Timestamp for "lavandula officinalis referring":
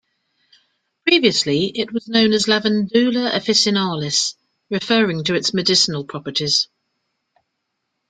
2.47-5.23